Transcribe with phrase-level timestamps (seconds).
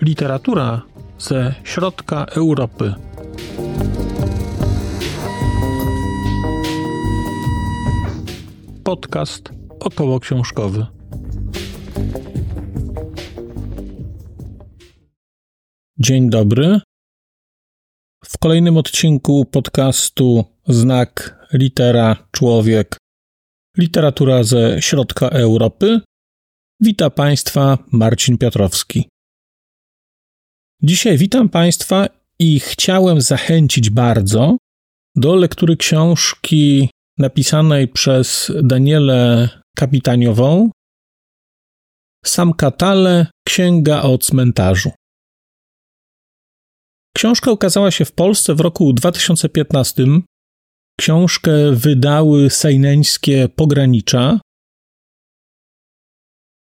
[0.00, 0.82] Literatura
[1.18, 2.94] ze środka Europy.
[8.84, 9.50] Podcast
[9.80, 10.86] około książkowy.
[15.98, 16.80] Dzień dobry.
[18.24, 22.96] W kolejnym odcinku podcastu Znak, litera, człowiek,
[23.78, 26.00] literatura ze środka Europy.
[26.80, 29.08] Wita Państwa Marcin Piotrowski.
[30.82, 32.06] Dzisiaj witam Państwa
[32.38, 34.56] i chciałem zachęcić bardzo
[35.16, 40.70] do lektury książki napisanej przez Danielę Kapitaniową
[42.24, 44.90] Sam Katale Księga o cmentarzu.
[47.16, 50.06] Książka ukazała się w Polsce w roku 2015.
[51.00, 54.40] Książkę wydały sejneńskie pogranicza,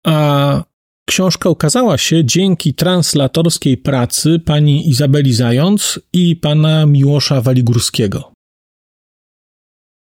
[0.07, 0.65] a
[1.09, 8.33] książka ukazała się dzięki translatorskiej pracy pani Izabeli Zając i pana Miłosza Waligórskiego.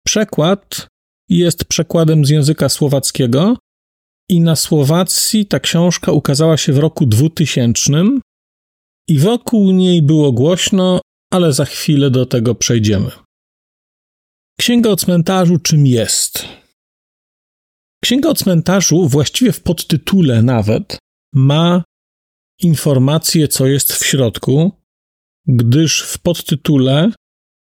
[0.06, 0.86] Przekład
[1.28, 3.56] jest przekładem z języka słowackiego
[4.30, 7.92] i na Słowacji ta książka ukazała się w roku 2000
[9.08, 11.00] i wokół niej było głośno,
[11.32, 13.21] ale za chwilę do tego przejdziemy.
[14.62, 16.44] Księga o cmentarzu czym jest?
[18.04, 20.98] Księga o cmentarzu, właściwie w podtytule nawet,
[21.34, 21.84] ma
[22.58, 24.72] informację, co jest w środku,
[25.46, 27.12] gdyż w podtytule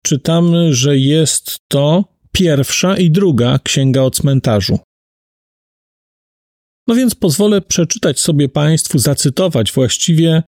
[0.05, 4.79] czytamy, że jest to pierwsza i druga księga o cmentarzu.
[6.87, 10.43] No więc pozwolę przeczytać sobie Państwu, zacytować właściwie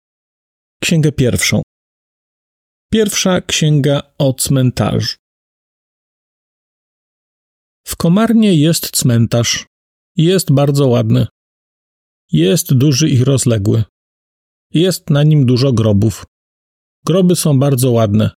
[0.83, 1.63] księgę pierwszą.
[2.93, 5.28] Pierwsza księga o cmentarzu.
[7.87, 9.67] W Komarnie jest cmentarz.
[10.17, 11.27] Jest bardzo ładny.
[12.33, 13.85] Jest duży i rozległy.
[14.75, 16.25] Jest na nim dużo grobów.
[17.07, 18.31] Groby są bardzo ładne.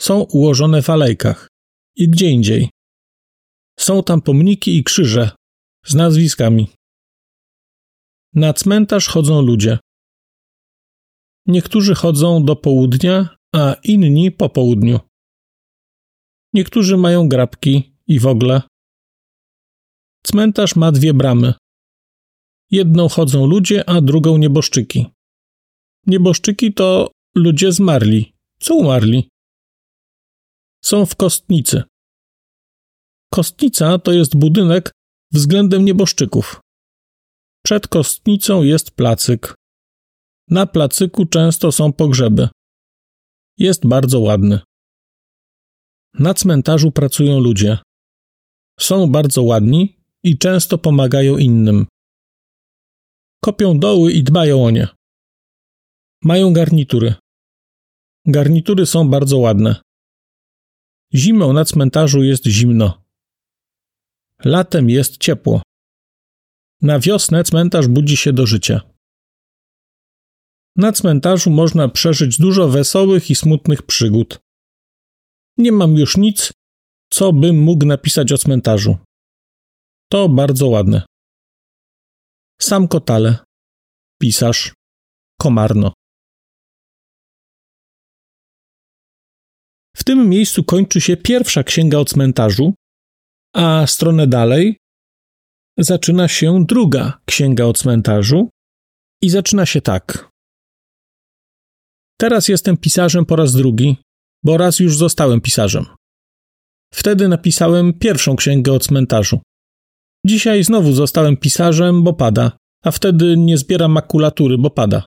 [0.00, 1.48] Są ułożone w alejkach
[1.96, 2.70] i gdzie indziej.
[3.78, 5.30] Są tam pomniki i krzyże
[5.86, 6.68] z nazwiskami.
[8.34, 9.78] Na cmentarz chodzą ludzie.
[11.46, 15.00] Niektórzy chodzą do południa, a inni po południu.
[16.54, 18.62] Niektórzy mają grabki i w ogóle.
[20.26, 21.54] Cmentarz ma dwie bramy.
[22.70, 25.06] Jedną chodzą ludzie, a drugą nieboszczyki.
[26.06, 28.34] Nieboszczyki to ludzie zmarli.
[28.60, 29.28] Co umarli?
[30.84, 31.82] Są w kostnicy.
[33.32, 34.92] Kostnica to jest budynek
[35.32, 36.60] względem nieboszczyków.
[37.64, 39.54] Przed kostnicą jest placyk.
[40.50, 42.48] Na placyku często są pogrzeby.
[43.58, 44.60] Jest bardzo ładny.
[46.14, 47.78] Na cmentarzu pracują ludzie.
[48.80, 51.86] Są bardzo ładni i często pomagają innym.
[53.44, 54.88] Kopią doły i dbają o nie.
[56.22, 57.14] Mają garnitury.
[58.26, 59.82] Garnitury są bardzo ładne.
[61.14, 63.02] Zimą na cmentarzu jest zimno.
[64.44, 65.62] Latem jest ciepło.
[66.82, 68.80] Na wiosnę cmentarz budzi się do życia.
[70.76, 74.38] Na cmentarzu można przeżyć dużo wesołych i smutnych przygód.
[75.56, 76.52] Nie mam już nic,
[77.12, 78.98] co bym mógł napisać o cmentarzu.
[80.10, 81.06] To bardzo ładne.
[82.60, 83.38] Sam Kotale,
[84.20, 84.74] pisarz,
[85.40, 85.92] Komarno.
[89.96, 92.74] W tym miejscu kończy się pierwsza księga o cmentarzu,
[93.54, 94.76] a stronę dalej
[95.78, 98.50] zaczyna się druga księga o cmentarzu
[99.22, 100.28] i zaczyna się tak.
[102.20, 103.96] Teraz jestem pisarzem po raz drugi,
[104.44, 105.97] bo raz już zostałem pisarzem.
[106.94, 109.40] Wtedy napisałem pierwszą księgę o cmentarzu.
[110.26, 112.52] Dzisiaj znowu zostałem pisarzem, bo pada,
[112.84, 115.04] a wtedy nie zbieram makulatury, bo pada.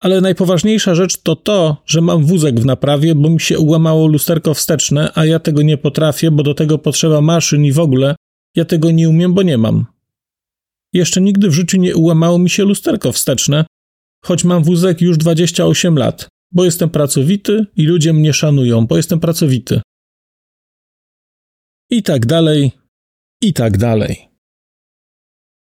[0.00, 4.54] Ale najpoważniejsza rzecz to to, że mam wózek w naprawie, bo mi się ułamało lusterko
[4.54, 8.16] wsteczne, a ja tego nie potrafię, bo do tego potrzeba maszyn i w ogóle
[8.56, 9.86] ja tego nie umiem, bo nie mam.
[10.92, 13.64] Jeszcze nigdy w życiu nie ułamało mi się lusterko wsteczne,
[14.24, 19.20] choć mam wózek już 28 lat, bo jestem pracowity i ludzie mnie szanują, bo jestem
[19.20, 19.80] pracowity.
[21.92, 22.72] I tak dalej,
[23.42, 24.28] i tak dalej.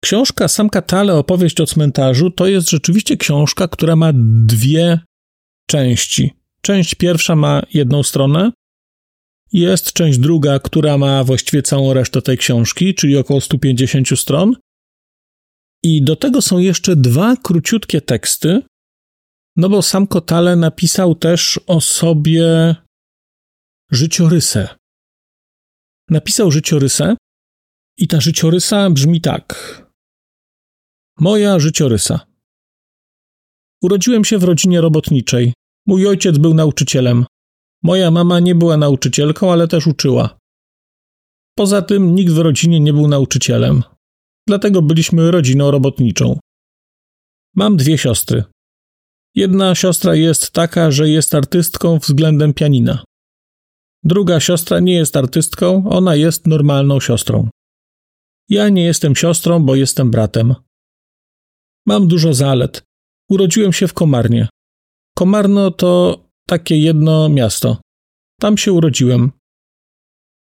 [0.04, 4.12] Książka Sam Katale, opowieść o cmentarzu, to jest rzeczywiście książka, która ma
[4.46, 5.00] dwie
[5.70, 6.32] części.
[6.60, 8.52] Część pierwsza ma jedną stronę,
[9.52, 14.56] jest część druga, która ma właściwie całą resztę tej książki, czyli około 150 stron.
[15.82, 18.62] I do tego są jeszcze dwa króciutkie teksty,
[19.56, 22.74] no bo sam Kotale napisał też o sobie
[23.90, 24.68] życiorysę.
[26.10, 27.16] Napisał życiorysę
[27.98, 29.82] i ta życiorysa brzmi tak.
[31.18, 32.26] Moja życiorysa.
[33.82, 35.52] Urodziłem się w rodzinie robotniczej.
[35.86, 37.26] Mój ojciec był nauczycielem.
[37.82, 40.38] Moja mama nie była nauczycielką, ale też uczyła.
[41.58, 43.82] Poza tym nikt w rodzinie nie był nauczycielem.
[44.48, 46.38] Dlatego byliśmy rodziną robotniczą.
[47.54, 48.44] Mam dwie siostry.
[49.34, 53.04] Jedna siostra jest taka, że jest artystką względem pianina.
[54.06, 57.48] Druga siostra nie jest artystką, ona jest normalną siostrą.
[58.48, 60.54] Ja nie jestem siostrą, bo jestem bratem.
[61.86, 62.82] Mam dużo zalet.
[63.30, 64.48] Urodziłem się w Komarnie.
[65.16, 67.80] Komarno to takie jedno miasto.
[68.40, 69.32] Tam się urodziłem.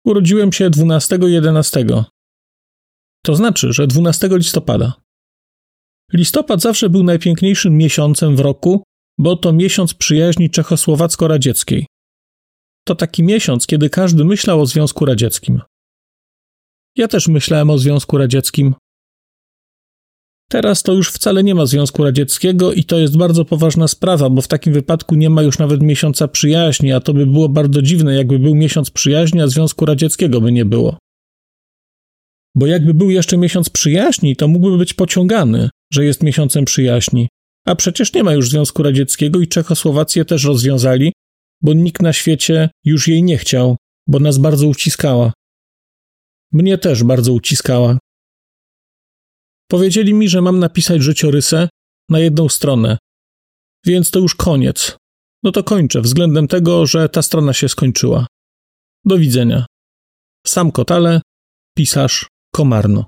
[0.05, 2.03] Urodziłem się 12-11.
[3.25, 4.93] To znaczy, że 12 listopada.
[6.13, 8.83] Listopad zawsze był najpiękniejszym miesiącem w roku,
[9.19, 11.85] bo to miesiąc przyjaźni czechosłowacko-radzieckiej.
[12.85, 15.61] To taki miesiąc, kiedy każdy myślał o Związku Radzieckim.
[16.95, 18.75] Ja też myślałem o Związku Radzieckim.
[20.49, 24.41] Teraz to już wcale nie ma Związku Radzieckiego i to jest bardzo poważna sprawa, bo
[24.41, 28.15] w takim wypadku nie ma już nawet miesiąca przyjaźni, a to by było bardzo dziwne,
[28.15, 30.97] jakby był miesiąc przyjaźni, a Związku Radzieckiego by nie było.
[32.55, 37.29] Bo jakby był jeszcze miesiąc przyjaźni, to mógłby być pociągany, że jest miesiącem przyjaźni.
[37.65, 41.13] A przecież nie ma już Związku Radzieckiego i Czechosłowację też rozwiązali,
[41.63, 43.77] bo nikt na świecie już jej nie chciał,
[44.07, 45.33] bo nas bardzo uciskała.
[46.51, 47.97] Mnie też bardzo uciskała.
[49.67, 51.69] Powiedzieli mi, że mam napisać życiorysę
[52.09, 52.97] na jedną stronę,
[53.85, 54.97] więc to już koniec.
[55.43, 58.27] No to kończę względem tego, że ta strona się skończyła.
[59.05, 59.65] Do widzenia.
[60.47, 61.21] Sam Kotale,
[61.77, 63.05] pisarz Komarno.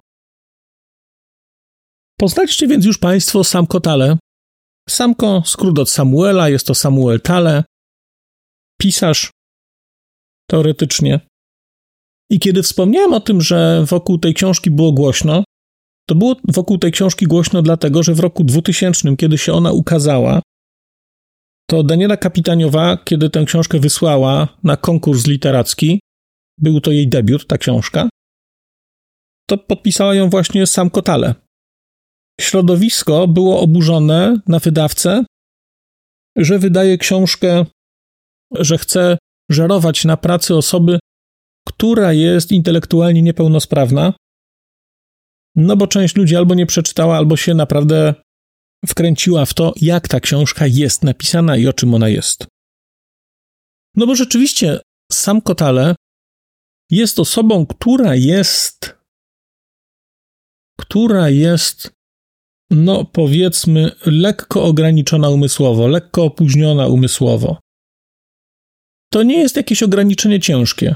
[2.20, 4.18] Poznaczcie więc już Państwo Sam Kotale.
[4.90, 7.64] Samko, skrót od Samuela, jest to Samuel Tale,
[8.82, 9.32] pisarz,
[10.50, 11.20] teoretycznie.
[12.32, 15.44] I kiedy wspomniałem o tym, że wokół tej książki było głośno,
[16.10, 20.42] to było wokół tej książki głośno dlatego, że w roku 2000, kiedy się ona ukazała,
[21.70, 26.00] to Daniela Kapitaniowa, kiedy tę książkę wysłała na konkurs literacki,
[26.58, 28.10] był to jej debiut, ta książka,
[29.50, 31.36] to podpisała ją właśnie sam Kotale.
[32.42, 35.26] Środowisko było oburzone na wydawcę,
[36.38, 37.66] że wydaje książkę,
[38.60, 39.18] że chce
[39.52, 41.00] żerować na pracy osoby,
[41.68, 44.14] która jest intelektualnie niepełnosprawna,
[45.56, 48.16] no bo część ludzi albo nie przeczytała, albo się naprawdę
[48.88, 52.48] wkręciła w to, jak ta książka jest napisana i o czym ona jest.
[53.96, 54.80] No bo rzeczywiście
[55.12, 55.96] sam Kotale
[56.92, 58.96] jest osobą, która jest
[60.80, 61.92] która jest
[62.72, 67.58] no powiedzmy lekko ograniczona umysłowo, lekko opóźniona umysłowo.
[69.16, 70.96] To nie jest jakieś ograniczenie ciężkie.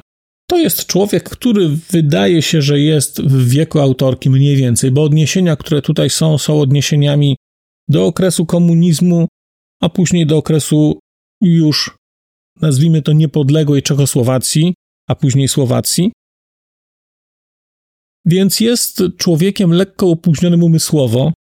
[0.50, 5.56] To jest człowiek, który wydaje się, że jest w wieku autorki mniej więcej, bo odniesienia,
[5.56, 7.36] które tutaj są, są odniesieniami
[7.88, 9.27] do okresu komunizmu,
[9.81, 11.00] a później do okresu
[11.42, 11.98] już,
[12.62, 14.74] nazwijmy to, niepodległej Czechosłowacji,
[15.07, 16.12] a później Słowacji.
[18.25, 21.33] Więc jest człowiekiem lekko opóźnionym umysłowo.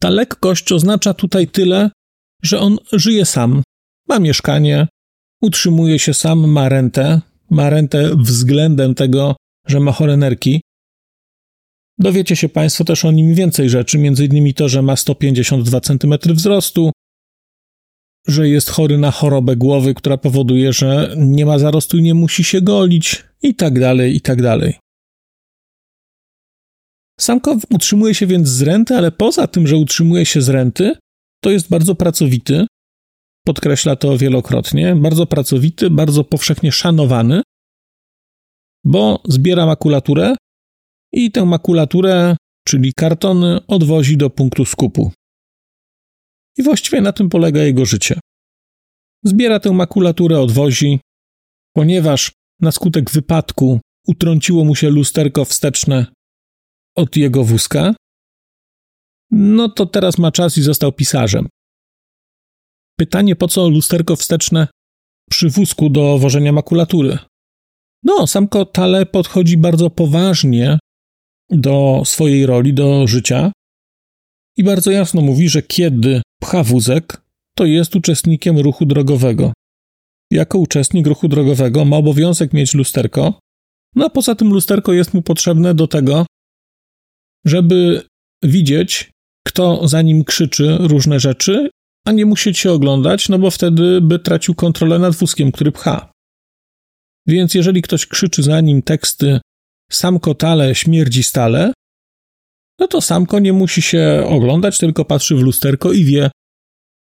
[0.00, 1.90] Ta lekkość oznacza tutaj tyle,
[2.42, 3.62] że on żyje sam,
[4.08, 4.86] ma mieszkanie,
[5.44, 7.20] utrzymuje się sam, ma rentę,
[7.50, 9.36] ma rentę względem tego,
[9.66, 10.62] że ma chore nerki.
[11.98, 16.92] Dowiecie się Państwo też o nim więcej rzeczy, innymi to, że ma 152 cm wzrostu,
[18.26, 22.44] że jest chory na chorobę głowy, która powoduje, że nie ma zarostu i nie musi
[22.44, 24.74] się golić, i tak dalej, i tak dalej.
[27.20, 30.96] Samko utrzymuje się więc z renty, ale poza tym, że utrzymuje się z renty,
[31.40, 32.66] to jest bardzo pracowity,
[33.46, 37.42] podkreśla to wielokrotnie, bardzo pracowity, bardzo powszechnie szanowany,
[38.84, 40.36] bo zbiera makulaturę
[41.12, 42.36] i tę makulaturę,
[42.68, 45.12] czyli kartony, odwozi do punktu skupu.
[46.56, 48.20] I właściwie na tym polega jego życie.
[49.22, 51.00] Zbiera tę makulaturę, odwozi,
[51.72, 56.06] ponieważ na skutek wypadku utrąciło mu się lusterko wsteczne
[56.96, 57.94] od jego wózka,
[59.30, 61.48] no to teraz ma czas i został pisarzem.
[62.98, 64.68] Pytanie, po co lusterko wsteczne
[65.30, 67.18] przy wózku do wożenia makulatury?
[68.02, 70.78] No, sam Kotale podchodzi bardzo poważnie
[71.50, 73.52] do swojej roli, do życia
[74.56, 77.22] i bardzo jasno mówi, że kiedy pcha wózek,
[77.56, 79.52] to jest uczestnikiem ruchu drogowego.
[80.30, 83.38] Jako uczestnik ruchu drogowego ma obowiązek mieć lusterko,
[83.94, 86.26] no a poza tym lusterko jest mu potrzebne do tego,
[87.46, 88.02] żeby
[88.42, 89.10] widzieć,
[89.46, 91.70] kto za nim krzyczy różne rzeczy,
[92.04, 96.12] a nie musieć się oglądać, no bo wtedy by tracił kontrolę nad wózkiem, który pcha.
[97.26, 99.40] Więc jeżeli ktoś krzyczy za nim teksty
[99.92, 101.72] Samko tale śmierdzi stale,
[102.78, 106.30] no to Samko nie musi się oglądać, tylko patrzy w lusterko i wie,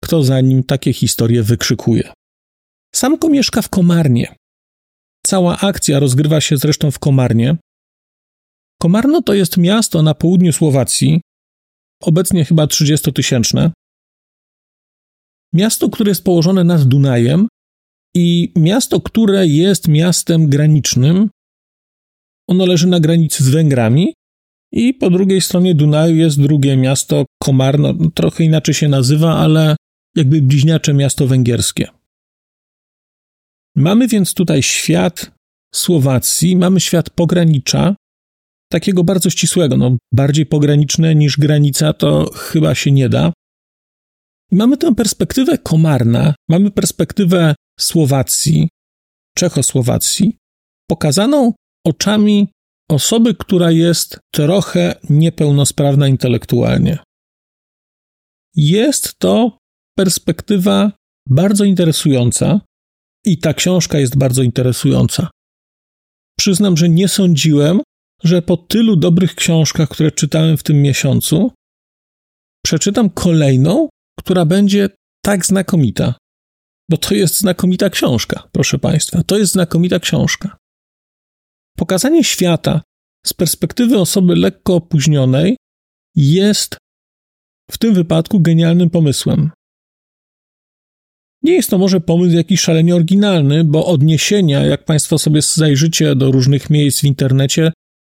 [0.05, 2.13] kto za nim takie historie wykrzykuje.
[2.95, 4.35] Samko mieszka w Komarnie.
[5.27, 7.57] Cała akcja rozgrywa się zresztą w Komarnie.
[8.81, 11.21] Komarno to jest miasto na południu Słowacji,
[12.03, 13.71] obecnie chyba 30-tysięczne.
[15.53, 17.49] Miasto, które jest położone nad Dunajem
[18.15, 21.31] i miasto, które jest miastem granicznym.
[22.49, 24.15] Ono leży na granicy z Węgrami
[24.73, 29.77] i po drugiej stronie Dunaju jest drugie miasto, Komarno, trochę inaczej się nazywa, ale
[30.17, 31.89] jakby bliźniacze miasto węgierskie.
[33.77, 35.31] Mamy więc tutaj świat
[35.75, 37.97] Słowacji, mamy świat pogranicza,
[38.73, 43.33] takiego bardzo ścisłego, no bardziej pograniczne niż granica to chyba się nie da.
[44.53, 48.69] I mamy tę perspektywę Komarna, mamy perspektywę Słowacji,
[49.37, 50.37] Czechosłowacji,
[50.91, 51.53] pokazaną
[51.87, 52.49] oczami
[52.91, 56.99] osoby, która jest trochę niepełnosprawna intelektualnie.
[58.57, 59.59] Jest to
[59.99, 60.93] perspektywa
[61.29, 62.61] bardzo interesująca
[63.25, 65.31] i ta książka jest bardzo interesująca.
[66.39, 67.81] Przyznam, że nie sądziłem,
[68.25, 71.53] że po tylu dobrych książkach, które czytałem w tym miesiącu,
[72.65, 74.89] przeczytam kolejną, która będzie
[75.25, 76.15] tak znakomita.
[76.91, 79.23] Bo to jest znakomita książka, proszę Państwa.
[79.23, 80.57] To jest znakomita książka.
[81.77, 82.83] Pokazanie świata
[83.27, 85.57] z perspektywy osoby lekko opóźnionej
[86.17, 86.77] jest
[87.71, 89.51] w tym wypadku genialnym pomysłem.
[91.43, 96.31] Nie jest to może pomysł jakiś szalenie oryginalny, bo odniesienia, jak Państwo sobie zajrzycie do
[96.31, 97.73] różnych miejsc w internecie,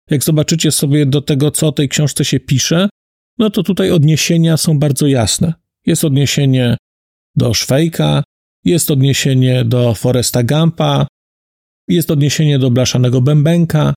[0.09, 2.89] jak zobaczycie sobie do tego, co o tej książce się pisze,
[3.37, 5.53] no to tutaj odniesienia są bardzo jasne.
[5.89, 6.77] Jest odniesienie
[7.36, 8.24] do Szwejka,
[8.65, 11.08] jest odniesienie do Foresta Gampa,
[11.88, 13.93] jest odniesienie do Blaszanego Bębenka.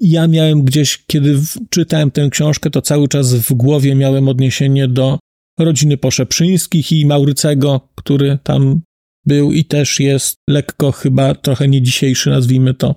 [0.00, 1.40] Ja miałem gdzieś, kiedy
[1.70, 5.18] czytałem tę książkę, to cały czas w głowie miałem odniesienie do
[5.58, 8.80] rodziny Poszeprzyńskich i Maurycego, który tam
[9.26, 12.94] był i też jest lekko chyba trochę nie dzisiejszy, nazwijmy to.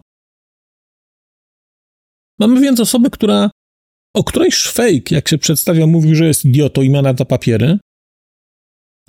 [2.39, 3.49] Mamy więc osobę, która,
[4.15, 7.77] o której Szwejk, jak się przedstawia, mówił, że jest idiotą i ma na to papiery,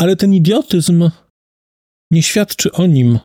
[0.00, 1.10] ale ten idiotyzm
[2.10, 3.18] nie świadczy o nim,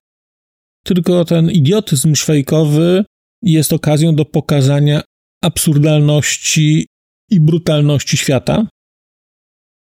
[0.83, 3.05] tylko ten idiotyzm szwejkowy
[3.43, 5.01] jest okazją do pokazania
[5.43, 6.87] absurdalności
[7.31, 8.67] i brutalności świata.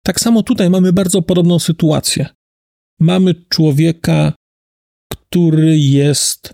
[0.03, 2.27] Tak samo tutaj mamy bardzo podobną sytuację.
[2.99, 4.33] Mamy człowieka,
[5.11, 6.53] który jest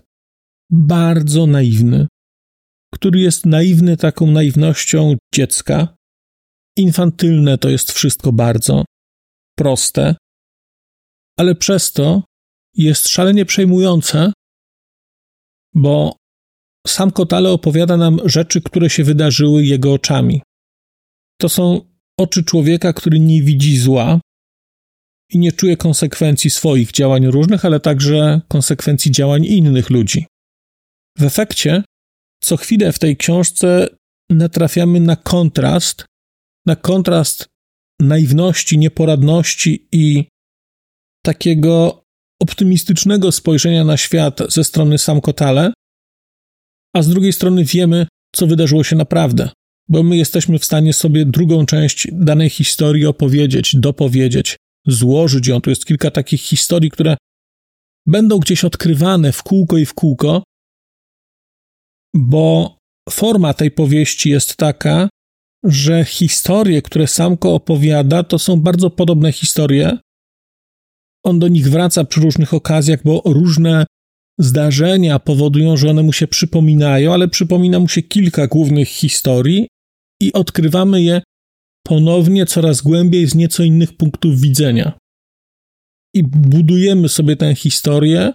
[0.70, 2.06] bardzo naiwny,
[2.94, 5.96] który jest naiwny taką naiwnością dziecka.
[6.76, 8.84] Infantylne to jest wszystko bardzo
[9.56, 10.14] proste,
[11.38, 12.24] ale przez to
[12.76, 14.32] jest szalenie przejmujące,
[15.74, 16.16] bo
[16.86, 20.42] sam Kotale opowiada nam rzeczy, które się wydarzyły jego oczami.
[21.40, 21.80] To są
[22.18, 24.20] oczy człowieka, który nie widzi zła
[25.30, 30.26] i nie czuje konsekwencji swoich działań różnych, ale także konsekwencji działań innych ludzi.
[31.18, 31.84] W efekcie,
[32.42, 33.88] co chwilę w tej książce
[34.30, 36.04] natrafiamy na kontrast,
[36.66, 37.46] na kontrast
[38.00, 40.24] naiwności, nieporadności i
[41.24, 42.02] takiego
[42.42, 45.72] optymistycznego spojrzenia na świat ze strony Sam Kotale,
[46.96, 49.50] a z drugiej strony wiemy, co wydarzyło się naprawdę,
[49.88, 54.56] bo my jesteśmy w stanie sobie drugą część danej historii opowiedzieć, dopowiedzieć,
[54.86, 55.60] złożyć ją.
[55.60, 57.16] Tu jest kilka takich historii, które
[58.06, 60.42] będą gdzieś odkrywane w kółko i w kółko,
[62.14, 62.76] bo
[63.10, 65.08] forma tej powieści jest taka,
[65.64, 69.98] że historie, które Samko opowiada, to są bardzo podobne historie.
[71.24, 73.86] On do nich wraca przy różnych okazjach, bo różne
[74.40, 79.68] zdarzenia powodują, że one mu się przypominają, ale przypomina mu się kilka głównych historii
[80.22, 81.22] i odkrywamy je
[81.86, 84.92] ponownie coraz głębiej z nieco innych punktów widzenia.
[86.14, 88.32] I budujemy sobie tę historię,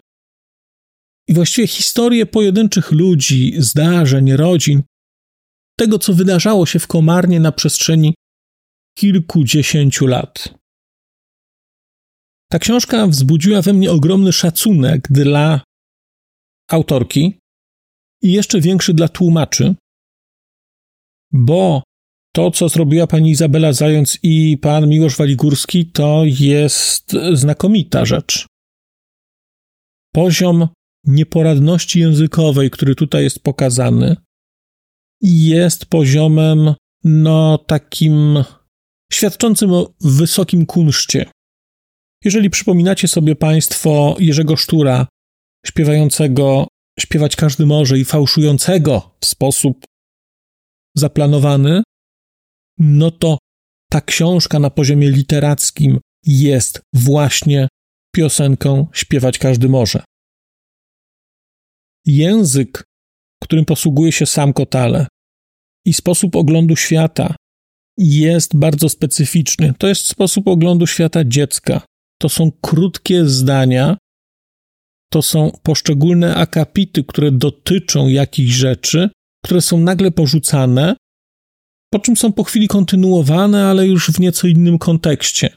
[1.27, 4.83] i właściwie historie pojedynczych ludzi, zdarzeń, rodzin,
[5.79, 8.13] tego, co wydarzało się w Komarnie na przestrzeni
[8.97, 10.53] kilkudziesięciu lat.
[12.51, 15.61] Ta książka wzbudziła we mnie ogromny szacunek dla
[16.71, 17.39] autorki
[18.23, 19.75] i jeszcze większy dla tłumaczy,
[21.33, 21.83] bo
[22.35, 28.47] to, co zrobiła pani Izabela Zając i pan Miłosz Waligórski, to jest znakomita rzecz.
[30.13, 30.67] Poziom
[31.05, 34.15] nieporadności językowej, który tutaj jest pokazany,
[35.21, 36.73] jest poziomem,
[37.03, 38.43] no, takim
[39.11, 41.25] świadczącym o wysokim kunszcie.
[42.25, 45.07] Jeżeli przypominacie sobie Państwo Jerzego Sztura
[45.65, 46.67] śpiewającego
[46.99, 49.85] śpiewać każdy może i fałszującego w sposób
[50.95, 51.83] zaplanowany,
[52.77, 53.37] no to
[53.91, 57.67] ta książka na poziomie literackim jest właśnie
[58.15, 60.03] piosenką śpiewać każdy może.
[62.07, 62.83] Język,
[63.43, 65.07] którym posługuje się sam Kotale
[65.85, 67.35] i sposób oglądu świata
[67.97, 69.73] jest bardzo specyficzny.
[69.77, 71.81] To jest sposób oglądu świata dziecka.
[72.21, 73.97] To są krótkie zdania,
[75.11, 79.09] to są poszczególne akapity, które dotyczą jakichś rzeczy,
[79.45, 80.95] które są nagle porzucane,
[81.93, 85.49] po czym są po chwili kontynuowane, ale już w nieco innym kontekście.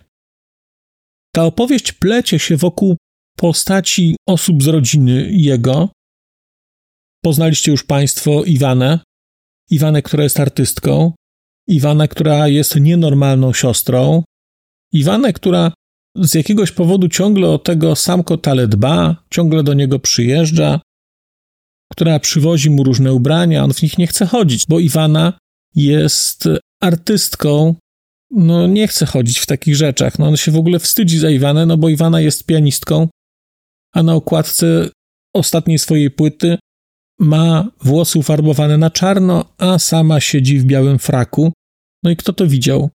[1.35, 2.97] Ta opowieść plecie się wokół
[3.37, 5.89] postaci osób z rodziny jego.
[7.25, 8.99] Poznaliście już Państwo Iwanę,
[9.71, 11.13] Iwanę, która jest artystką,
[11.67, 14.25] Iwanę, która jest nienormalną siostrą,
[14.93, 15.73] Iwanę, która
[16.17, 20.81] z jakiegoś powodu ciągle o tego sam Kotale dba, ciągle do niego przyjeżdża,
[21.93, 25.39] która przywozi mu różne ubrania, on w nich nie chce chodzić, bo Iwana
[25.75, 26.49] jest
[26.83, 27.75] artystką,
[28.31, 30.19] no nie chce chodzić w takich rzeczach.
[30.19, 33.09] No on się w ogóle wstydzi za Iwanę, no bo Iwana jest pianistką,
[33.95, 34.89] a na okładce
[35.35, 36.59] ostatniej swojej płyty
[37.21, 41.53] ma włosy ufarbowane na czarno, a sama siedzi w białym fraku.
[42.03, 42.91] No i kto to widział?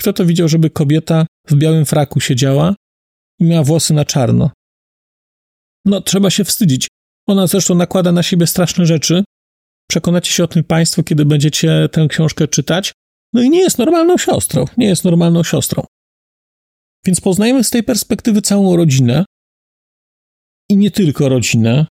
[0.00, 2.74] Kto to widział, żeby kobieta w białym fraku siedziała
[3.40, 4.50] i miała włosy na czarno?
[5.84, 6.88] No, trzeba się wstydzić.
[7.28, 9.24] Ona zresztą nakłada na siebie straszne rzeczy.
[9.90, 12.92] Przekonacie się o tym Państwo, kiedy będziecie tę książkę czytać.
[13.32, 14.64] No i nie jest normalną siostrą.
[14.76, 15.84] Nie jest normalną siostrą.
[17.06, 19.24] Więc poznajemy z tej perspektywy całą rodzinę
[20.70, 21.86] i nie tylko rodzinę.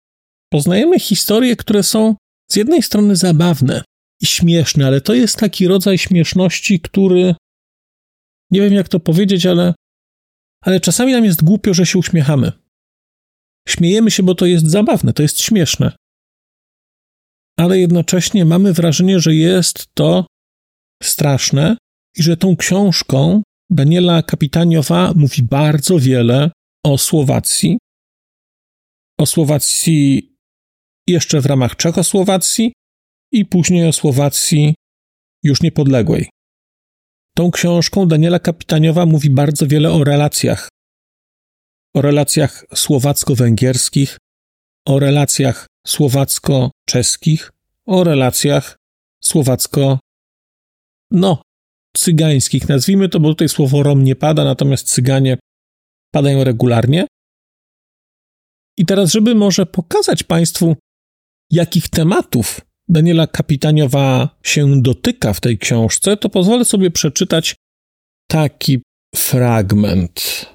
[0.54, 2.16] Poznajemy historie, które są
[2.52, 3.84] z jednej strony zabawne
[4.22, 7.36] i śmieszne, ale to jest taki rodzaj śmieszności, który
[8.52, 9.74] nie wiem jak to powiedzieć, ale,
[10.64, 12.52] ale czasami nam jest głupio, że się uśmiechamy.
[13.68, 15.96] Śmiejemy się, bo to jest zabawne, to jest śmieszne.
[17.60, 20.26] Ale jednocześnie mamy wrażenie, że jest to
[21.04, 21.78] straszne
[22.18, 26.52] i że tą książką Daniela Kapitaniowa mówi bardzo wiele
[26.86, 27.78] o Słowacji,
[29.20, 30.37] o Słowacji
[31.08, 32.74] jeszcze w ramach Czechosłowacji
[33.32, 34.76] i później o Słowacji
[35.44, 36.30] już niepodległej.
[37.36, 40.70] Tą książką Daniela Kapitaniowa mówi bardzo wiele o relacjach.
[41.96, 44.18] O relacjach słowacko-węgierskich,
[44.88, 47.52] o relacjach słowacko-czeskich,
[47.86, 48.76] o relacjach
[49.24, 50.00] słowacko,
[51.12, 51.42] no,
[51.98, 55.38] cygańskich, nazwijmy to, bo tutaj słowo Rom nie pada, natomiast cyganie
[56.12, 57.08] padają regularnie.
[58.78, 60.76] I teraz, żeby może pokazać Państwu,
[61.52, 67.56] jakich tematów Daniela Kapitaniowa się dotyka w tej książce, to pozwolę sobie przeczytać
[68.28, 68.82] taki
[69.16, 70.46] fragment.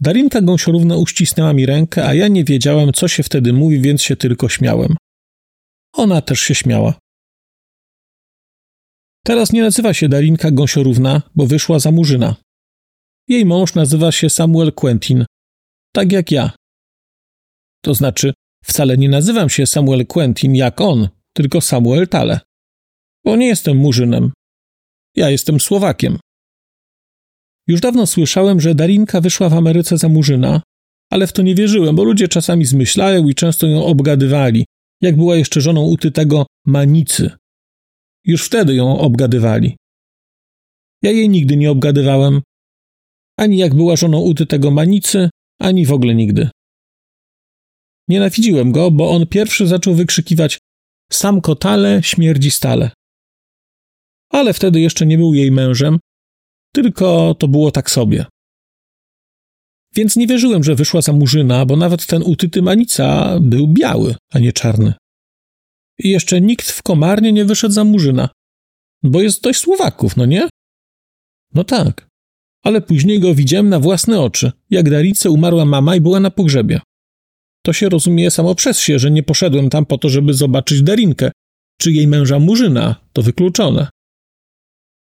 [0.00, 4.16] Darinka Gąsiorówna uścisnęła mi rękę, a ja nie wiedziałem, co się wtedy mówi, więc się
[4.16, 4.96] tylko śmiałem.
[5.92, 6.94] Ona też się śmiała.
[9.24, 12.36] Teraz nie nazywa się Darinka Gąsiorówna, bo wyszła za murzyna.
[13.28, 15.24] Jej mąż nazywa się Samuel Quentin,
[15.92, 16.50] tak jak ja.
[17.84, 18.32] To znaczy,
[18.64, 22.40] Wcale nie nazywam się Samuel Quentin jak on, tylko Samuel Tale.
[23.24, 24.32] Bo nie jestem murzynem.
[25.16, 26.18] Ja jestem Słowakiem.
[27.66, 30.62] Już dawno słyszałem, że Darinka wyszła w Ameryce za murzyna,
[31.10, 34.64] ale w to nie wierzyłem, bo ludzie czasami zmyślają i często ją obgadywali,
[35.00, 37.30] jak była jeszcze żoną utytego Manicy.
[38.24, 39.76] Już wtedy ją obgadywali.
[41.02, 42.42] Ja jej nigdy nie obgadywałem,
[43.38, 46.48] ani jak była żoną utytego Manicy, ani w ogóle nigdy.
[48.08, 50.58] Nienawidziłem go, bo on pierwszy zaczął wykrzykiwać
[51.12, 52.90] sam kotale śmierdzi stale.
[54.30, 55.98] Ale wtedy jeszcze nie był jej mężem,
[56.74, 58.26] tylko to było tak sobie.
[59.94, 64.38] Więc nie wierzyłem, że wyszła za murzyna, bo nawet ten utyty manica był biały, a
[64.38, 64.94] nie czarny.
[65.98, 68.28] I jeszcze nikt w Komarnie nie wyszedł za murzyna,
[69.02, 70.48] bo jest dość Słowaków, no nie?
[71.54, 72.08] No tak.
[72.64, 76.80] Ale później go widziałem na własne oczy, jak Darice umarła mama i była na pogrzebie
[77.66, 81.30] to się rozumie samo przez się, że nie poszedłem tam po to, żeby zobaczyć Darinkę,
[81.80, 83.88] czy jej męża Murzyna, to wykluczone.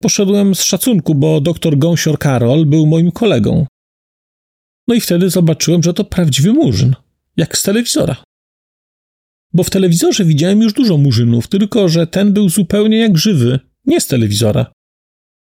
[0.01, 3.65] Poszedłem z szacunku, bo doktor Gąsior Karol był moim kolegą.
[4.87, 6.95] No i wtedy zobaczyłem, że to prawdziwy Murzyn,
[7.37, 8.23] jak z telewizora.
[9.53, 14.01] Bo w telewizorze widziałem już dużo Murzynów, tylko że ten był zupełnie jak żywy, nie
[14.01, 14.71] z telewizora.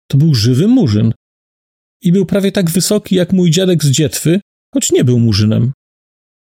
[0.08, 1.14] To był żywy Murzyn.
[2.02, 4.42] I był prawie tak wysoki jak mój dziadek z dzietwy,
[4.74, 5.72] choć nie był Murzynem.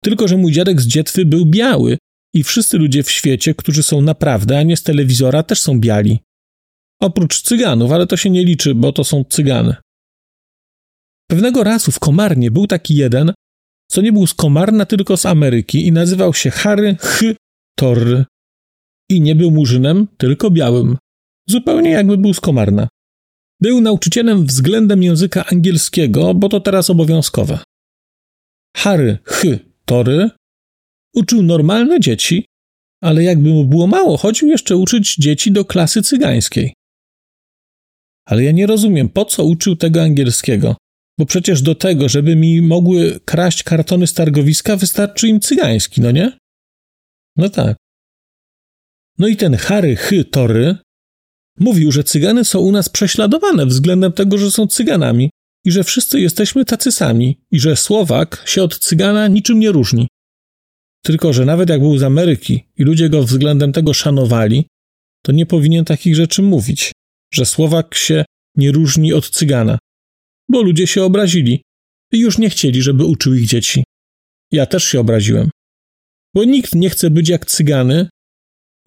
[0.06, 1.98] Tylko, że mój dziadek z dzietwy był biały
[2.34, 6.20] i wszyscy ludzie w świecie, którzy są naprawdę, a nie z telewizora, też są biali.
[7.02, 9.76] Oprócz cyganów, ale to się nie liczy, bo to są cygany.
[11.30, 13.34] Pewnego razu w Komarnie był taki jeden,
[13.92, 17.26] co nie był z Komarna, tylko z Ameryki i nazywał się Harry H.
[17.78, 18.26] Torry.
[19.10, 20.98] I nie był murzynem, tylko białym.
[21.50, 22.88] Zupełnie jakby był z Komarna.
[23.62, 27.60] Był nauczycielem względem języka angielskiego, bo to teraz obowiązkowe.
[28.78, 29.48] Harry H.
[29.86, 30.30] Tory
[31.16, 32.46] uczył normalne dzieci,
[33.02, 36.74] ale jakby mu było mało, chodził jeszcze uczyć dzieci do klasy cygańskiej.
[38.26, 40.76] Ale ja nie rozumiem, po co uczył tego angielskiego,
[41.20, 46.12] bo przecież do tego, żeby mi mogły kraść kartony z targowiska, wystarczy im cygański, no
[46.12, 46.38] nie?
[47.36, 47.78] No tak.
[49.18, 50.10] No i ten Harry H.
[50.32, 50.78] Tory
[51.60, 55.30] mówił, że cygany są u nas prześladowane względem tego, że są cyganami
[55.66, 60.08] i że wszyscy jesteśmy tacy sami i że Słowak się od cygana niczym nie różni.
[61.04, 64.68] Tylko, że nawet jak był z Ameryki i ludzie go względem tego szanowali,
[65.24, 66.92] to nie powinien takich rzeczy mówić,
[67.34, 68.26] że Słowak się
[68.58, 69.80] nie różni od cygana,
[70.50, 71.62] bo ludzie się obrazili
[72.12, 73.84] i już nie chcieli, żeby uczył ich dzieci.
[74.52, 75.50] Ja też się obraziłem,
[76.36, 78.10] bo nikt nie chce być jak cygany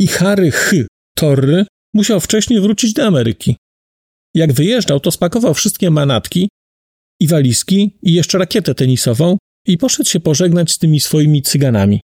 [0.00, 0.76] i Harry H.
[1.16, 3.56] Torry musiał wcześniej wrócić do Ameryki.
[4.34, 6.48] Jak wyjeżdżał, to spakował wszystkie manatki
[7.20, 12.00] i walizki i jeszcze rakietę tenisową i poszedł się pożegnać z tymi swoimi cyganami.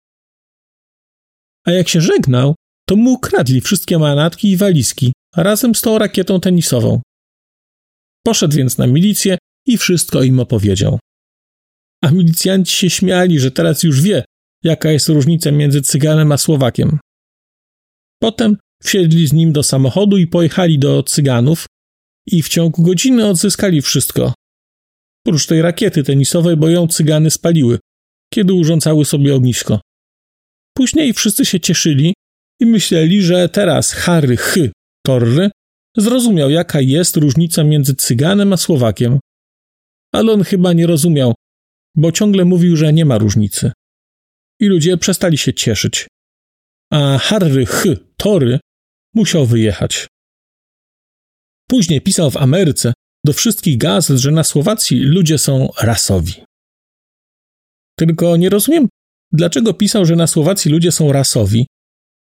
[1.67, 2.56] A jak się żegnał,
[2.88, 7.02] to mu ukradli wszystkie manatki i walizki razem z tą rakietą tenisową.
[8.26, 11.00] Poszedł więc na milicję i wszystko im opowiedział.
[12.04, 14.26] A milicjanci się śmiali, że teraz już wie,
[14.63, 17.00] jaka jest różnica między Cyganem a Słowakiem.
[18.21, 21.65] Potem wsiedli z nim do samochodu i pojechali do Cyganów
[22.28, 24.34] i w ciągu godziny odzyskali wszystko.
[25.26, 27.80] Prócz tej rakiety tenisowej, bo ją Cygany spaliły,
[28.34, 29.80] kiedy urządzały sobie ognisko.
[30.78, 32.14] Później wszyscy się cieszyli
[32.62, 34.60] i myśleli, że teraz Harry H.
[35.06, 35.50] Torry
[35.98, 39.20] zrozumiał, jaka jest różnica między Cyganem a Słowakiem.
[40.14, 41.34] Ale on chyba nie rozumiał,
[41.96, 43.72] bo ciągle mówił, że nie ma różnicy.
[44.60, 46.08] I ludzie przestali się cieszyć.
[46.92, 47.84] A Harry H.
[48.18, 48.60] Tory
[49.16, 50.08] musiał wyjechać.
[51.68, 52.94] Później pisał w Ameryce
[53.26, 56.34] do wszystkich gazet, że na Słowacji ludzie są rasowi.
[57.98, 58.88] Tylko nie rozumiem,
[59.32, 61.66] dlaczego pisał, że na Słowacji ludzie są rasowi,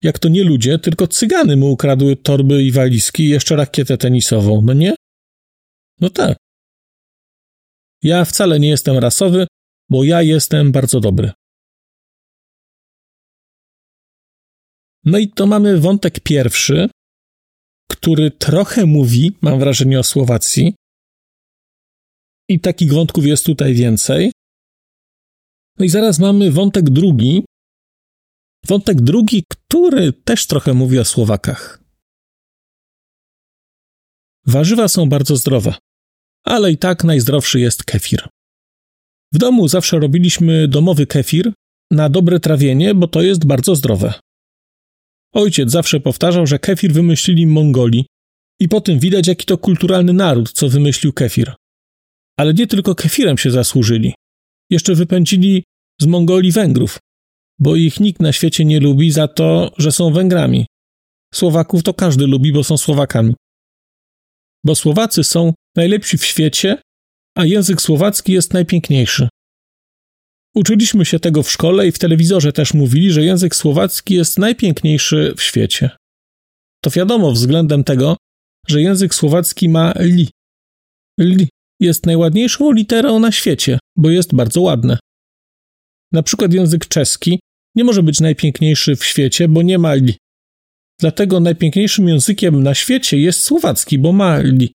[0.03, 4.63] jak to nie ludzie, tylko cygany mu ukradły torby i walizki i jeszcze rakietę tenisową,
[4.63, 4.95] no nie?
[6.01, 6.37] No tak.
[8.03, 9.47] Ja wcale nie jestem rasowy,
[9.91, 11.33] bo ja jestem bardzo dobry.
[15.05, 16.89] No i to mamy wątek pierwszy,
[17.91, 20.75] który trochę mówi, mam wrażenie, o Słowacji.
[22.49, 24.33] I takich wątków jest tutaj więcej.
[25.79, 27.45] No i zaraz mamy wątek drugi.
[28.67, 31.83] Wątek drugi, który też trochę mówi o Słowakach.
[34.47, 35.75] Warzywa są bardzo zdrowe,
[36.45, 38.29] ale i tak najzdrowszy jest kefir.
[39.33, 41.53] W domu zawsze robiliśmy domowy kefir
[41.91, 44.15] na dobre trawienie, bo to jest bardzo zdrowe.
[45.33, 48.07] Ojciec zawsze powtarzał, że kefir wymyślili Mongoli
[48.61, 51.55] i po tym widać, jaki to kulturalny naród, co wymyślił kefir.
[52.39, 54.15] Ale nie tylko kefirem się zasłużyli.
[54.71, 55.65] Jeszcze wypędzili
[56.01, 56.99] z Mongolii Węgrów,
[57.59, 60.67] bo ich nikt na świecie nie lubi za to, że są Węgrami.
[61.35, 63.35] Słowaków to każdy lubi, bo są Słowakami.
[64.65, 66.83] Bo Słowacy są najlepsi w świecie,
[67.37, 69.29] a język słowacki jest najpiękniejszy.
[70.55, 75.35] Uczyliśmy się tego w szkole i w telewizorze też mówili, że język słowacki jest najpiękniejszy
[75.37, 75.91] w świecie.
[76.85, 78.17] To wiadomo względem tego,
[78.69, 80.29] że język słowacki ma li.
[81.21, 81.49] Li
[81.81, 84.99] jest najładniejszą literą na świecie, bo jest bardzo ładne.
[86.13, 87.41] Na przykład język czeski
[87.75, 90.17] nie może być najpiękniejszy w świecie, bo nie ma li.
[91.01, 94.73] Dlatego najpiękniejszym językiem na świecie jest słowacki, bo ma li.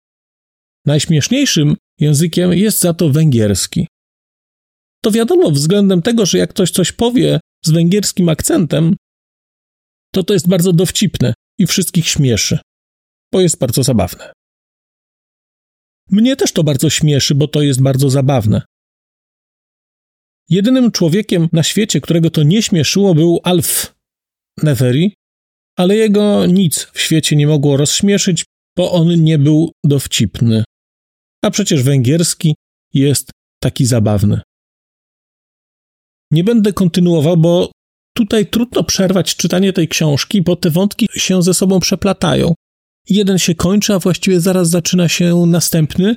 [0.86, 3.86] Najśmieszniejszym językiem jest za to węgierski
[5.02, 8.96] to wiadomo względem tego, że jak ktoś coś powie z węgierskim akcentem,
[10.12, 12.58] to to jest bardzo dowcipne i wszystkich śmieszy,
[13.32, 14.32] bo jest bardzo zabawne.
[16.10, 18.62] Mnie też to bardzo śmieszy, bo to jest bardzo zabawne.
[20.48, 23.94] Jedynym człowiekiem na świecie, którego to nie śmieszyło, był Alf
[24.62, 25.14] Neveri,
[25.76, 28.44] ale jego nic w świecie nie mogło rozśmieszyć,
[28.76, 30.64] bo on nie był dowcipny.
[31.44, 32.54] A przecież węgierski
[32.94, 33.30] jest
[33.62, 34.40] taki zabawny.
[36.30, 37.70] Nie będę kontynuował, bo
[38.16, 42.54] tutaj trudno przerwać czytanie tej książki, bo te wątki się ze sobą przeplatają.
[43.08, 46.16] Jeden się kończy, a właściwie zaraz zaczyna się następny,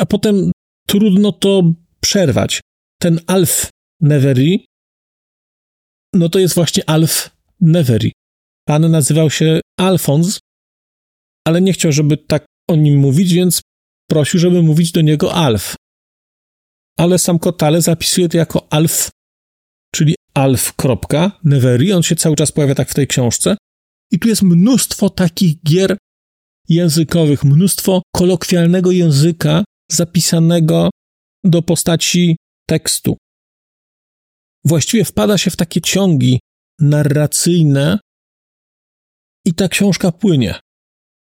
[0.00, 0.52] a potem
[0.88, 1.62] trudno to
[2.00, 2.60] przerwać.
[3.00, 3.70] Ten Alf
[4.00, 4.66] Neveri,
[6.14, 8.12] no to jest właśnie Alf Neveri.
[8.68, 10.38] Pan nazywał się Alfons,
[11.46, 13.60] ale nie chciał, żeby tak o nim mówić, więc
[14.10, 15.74] prosił, żeby mówić do niego Alf.
[16.98, 19.10] ale sam Kotale zapisuje to jako alf,
[19.94, 20.72] czyli alf.
[21.44, 21.92] Neveri.
[21.92, 23.56] On się cały czas pojawia tak w tej książce.
[24.10, 25.96] I tu jest mnóstwo takich gier
[26.68, 30.90] językowych, mnóstwo kolokwialnego języka zapisanego
[31.44, 32.36] do postaci
[32.68, 33.16] tekstu.
[34.64, 36.40] Właściwie wpada się w takie ciągi
[36.80, 37.98] narracyjne
[39.46, 40.60] i ta książka płynie.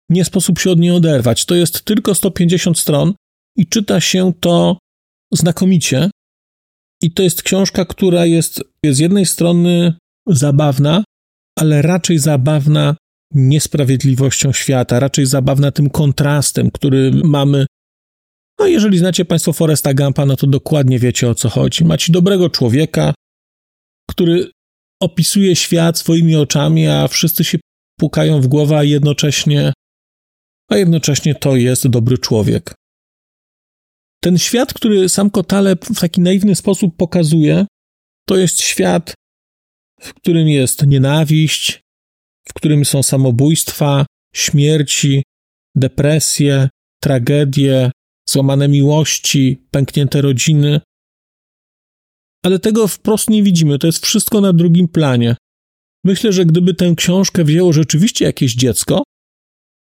[0.08, 1.44] Nie sposób się od niej oderwać.
[1.44, 3.14] To jest tylko 150 stron
[3.56, 4.78] i czyta się to
[5.32, 6.10] znakomicie.
[7.02, 9.94] I to jest książka, która jest z jednej strony
[10.26, 11.04] zabawna,
[11.58, 12.96] ale raczej zabawna
[13.34, 17.66] niesprawiedliwością świata, raczej zabawna tym kontrastem, który mamy.
[18.58, 21.84] No, jeżeli znacie Państwo Foresta Gampa, no to dokładnie wiecie o co chodzi.
[21.84, 23.14] Macie dobrego człowieka,
[24.10, 24.50] który
[25.02, 27.58] opisuje świat swoimi oczami, a wszyscy się
[27.98, 29.72] pukają w głowę, a jednocześnie,
[30.70, 32.74] a jednocześnie to jest dobry człowiek.
[34.22, 37.66] Ten świat, który sam Kotale w taki naiwny sposób pokazuje,
[38.28, 39.14] to jest świat,
[40.00, 41.80] w którym jest nienawiść,
[42.48, 45.22] w którym są samobójstwa, śmierci,
[45.74, 46.68] depresje,
[47.02, 47.90] tragedie,
[48.28, 50.80] złamane miłości, pęknięte rodziny.
[52.44, 55.36] Ale tego wprost nie widzimy, to jest wszystko na drugim planie.
[56.04, 59.02] Myślę, że gdyby tę książkę wzięło rzeczywiście jakieś dziecko,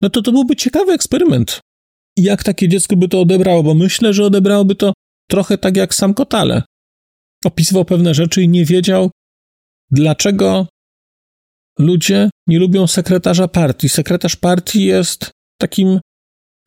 [0.03, 1.61] no to to byłby ciekawy eksperyment.
[2.17, 4.93] Jak takie dziecko by to odebrało, bo myślę, że odebrałoby to
[5.31, 6.63] trochę tak jak sam Kotale.
[7.45, 9.11] Opisywał pewne rzeczy i nie wiedział,
[9.91, 10.67] dlaczego
[11.79, 13.89] ludzie nie lubią sekretarza partii.
[13.89, 16.01] Sekretarz partii jest takim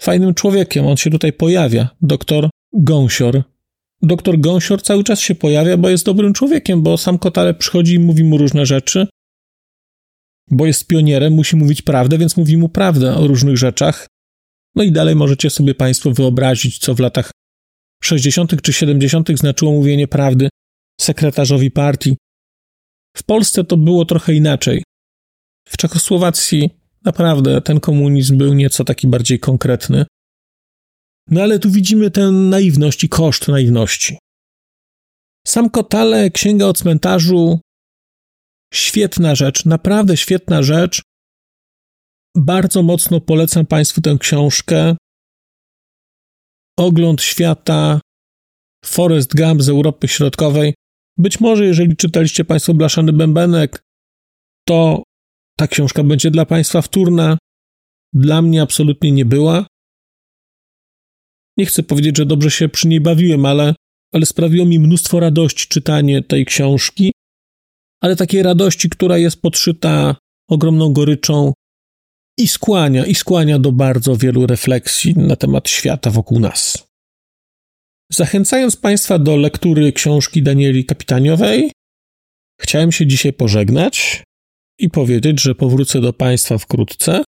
[0.01, 0.88] fajnym człowiekiem.
[0.88, 3.43] On się tutaj pojawia, doktor Gąsior.
[4.01, 7.99] Doktor Gąsior cały czas się pojawia, bo jest dobrym człowiekiem, bo sam Kotale przychodzi i
[7.99, 9.07] mówi mu różne rzeczy.
[10.51, 14.07] Bo jest pionierem, musi mówić prawdę, więc mówi mu prawdę o różnych rzeczach.
[14.75, 17.31] No i dalej możecie sobie Państwo wyobrazić, co w latach
[18.03, 18.62] 60.
[18.62, 19.29] czy 70.
[19.39, 20.49] znaczyło mówienie prawdy
[21.01, 22.17] sekretarzowi partii.
[23.17, 24.84] W Polsce to było trochę inaczej.
[25.67, 26.69] W Czechosłowacji
[27.02, 30.06] naprawdę ten komunizm był nieco taki bardziej konkretny.
[31.28, 34.17] No ale tu widzimy tę naiwność i koszt naiwności.
[35.47, 37.60] Sam Kotale, Księga o cmentarzu,
[38.74, 41.02] świetna rzecz, naprawdę świetna rzecz.
[42.36, 44.95] Bardzo mocno polecam Państwu tę książkę.
[46.80, 48.00] Ogląd świata,
[48.86, 50.74] Forest Gump z Europy Środkowej.
[51.21, 53.84] Być może, jeżeli czytaliście Państwo Blaszany Bębenek,
[54.67, 55.03] to
[55.57, 57.38] ta książka będzie dla Państwa wtórna.
[58.13, 59.67] Dla mnie absolutnie nie była.
[61.57, 63.75] Nie chcę powiedzieć, że dobrze się przy niej bawiłem, ale,
[64.13, 67.12] ale sprawiło mi mnóstwo radości czytanie tej książki,
[68.03, 70.15] ale takiej radości, która jest podszyta
[70.49, 71.53] ogromną goryczą
[72.38, 76.90] i skłania, i skłania do bardzo wielu refleksji na temat świata wokół nas.
[78.13, 81.71] Zachęcając Państwa do lektury książki Danieli Kapitaniowej,
[82.62, 84.24] chciałem się dzisiaj pożegnać
[84.80, 87.24] i powiedzieć, że powrócę do Państwa wkrótce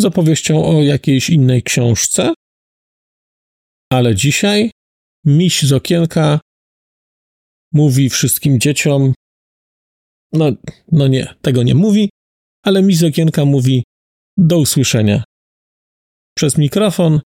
[0.00, 2.34] z opowieścią o jakiejś innej książce.
[3.92, 4.70] Ale dzisiaj
[5.24, 6.40] miś z okienka
[7.72, 9.14] mówi wszystkim dzieciom,
[10.32, 10.52] no,
[10.92, 12.10] no nie, tego nie mówi,
[12.64, 13.84] ale miś z okienka mówi
[14.36, 15.24] do usłyszenia.
[16.36, 17.20] Przez mikrofon,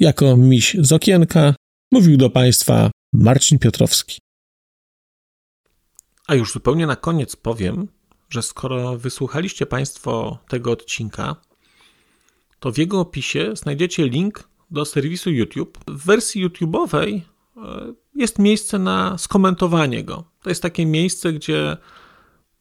[0.00, 1.54] jako miś z okienka,
[1.92, 4.18] mówił do Państwa Marcin Piotrowski.
[6.26, 7.88] A już zupełnie na koniec powiem,
[8.30, 11.36] że skoro wysłuchaliście Państwo tego odcinka,
[12.60, 15.78] to w jego opisie znajdziecie link do serwisu YouTube.
[15.86, 17.20] W wersji YouTube'owej
[17.56, 17.60] e,
[18.14, 20.24] jest miejsce na skomentowanie go.
[20.42, 21.76] To jest takie miejsce, gdzie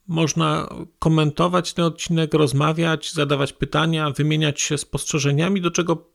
[0.08, 0.70] można
[1.00, 6.15] komentować ten odcinek, rozmawiać, zadawać pytania, wymieniać się spostrzeżeniami, do czego